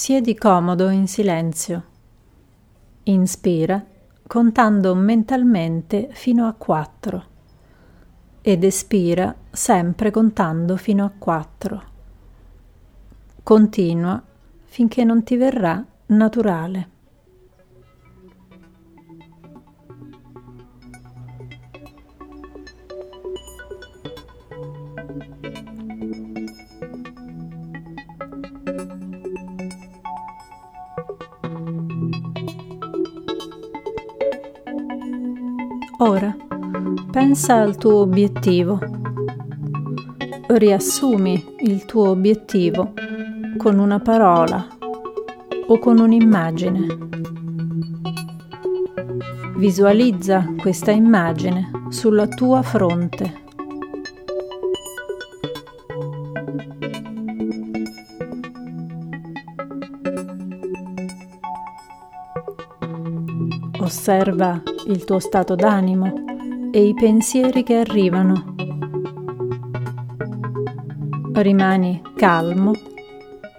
[0.00, 1.84] Siedi comodo in silenzio.
[3.02, 3.84] Inspira
[4.26, 7.24] contando mentalmente fino a 4
[8.40, 11.82] ed espira sempre contando fino a 4.
[13.42, 14.22] Continua
[14.64, 16.88] finché non ti verrà naturale.
[36.02, 36.34] Ora
[37.10, 38.78] pensa al tuo obiettivo.
[40.46, 42.94] Riassumi il tuo obiettivo
[43.58, 44.66] con una parola
[45.66, 46.86] o con un'immagine.
[49.56, 53.38] Visualizza questa immagine sulla tua fronte.
[63.80, 68.54] Osserva il tuo stato d'animo e i pensieri che arrivano.
[71.32, 72.72] Rimani calmo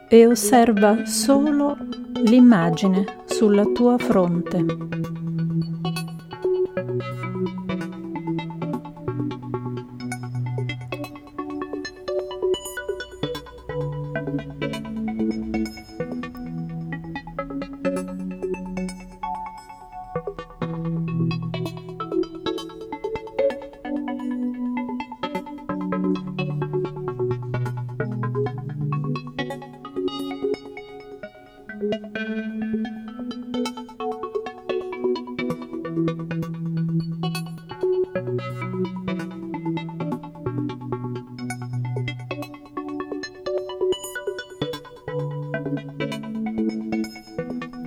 [0.08, 1.78] e osserva solo
[2.24, 5.00] l'immagine sulla tua fronte.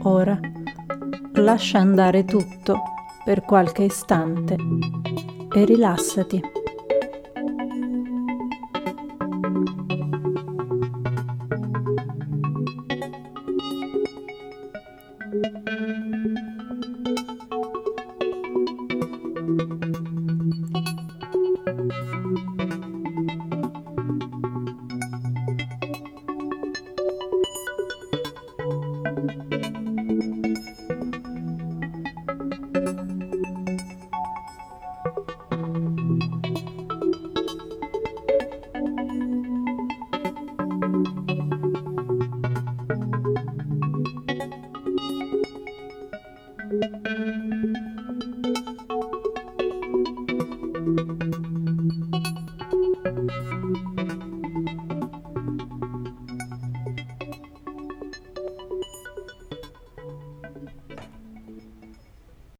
[0.06, 0.38] Ora
[1.34, 2.82] lascia andare tutto
[3.24, 4.56] per qualche istante
[5.54, 6.63] e rilassati.